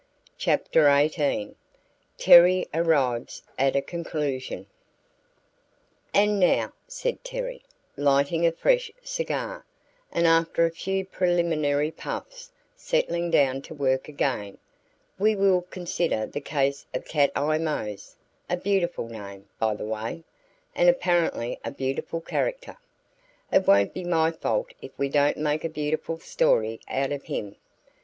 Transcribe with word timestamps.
CHAPTER 0.35 0.85
XVIII 0.85 1.53
TERRY 2.17 2.67
ARRIVES 2.73 3.43
AT 3.59 3.75
A 3.75 3.83
CONCLUSION 3.83 4.65
"And 6.11 6.39
now," 6.39 6.73
said 6.87 7.23
Terry, 7.23 7.61
lighting 7.95 8.43
a 8.43 8.51
fresh 8.51 8.89
cigar, 9.03 9.63
and 10.11 10.25
after 10.25 10.65
a 10.65 10.71
few 10.71 11.05
preliminary 11.05 11.91
puffs, 11.91 12.51
settling 12.75 13.29
down 13.29 13.61
to 13.61 13.75
work 13.75 14.07
again, 14.09 14.57
"we 15.19 15.35
will 15.35 15.61
consider 15.61 16.25
the 16.25 16.41
case 16.41 16.87
of 16.95 17.05
Cat 17.05 17.31
Eye 17.35 17.59
Mose 17.59 18.15
a 18.49 18.57
beautiful 18.57 19.07
name, 19.07 19.49
by 19.59 19.75
the 19.75 19.85
way, 19.85 20.23
and 20.73 20.89
apparently 20.89 21.59
a 21.63 21.69
beautiful 21.69 22.21
character. 22.21 22.75
It 23.53 23.67
won't 23.67 23.93
be 23.93 24.03
my 24.03 24.31
fault 24.31 24.73
if 24.81 24.97
we 24.97 25.09
don't 25.09 25.37
make 25.37 25.63
a 25.63 25.69
beautiful 25.69 26.17
story 26.17 26.79
out 26.87 27.11
of 27.11 27.25
him. 27.25 27.55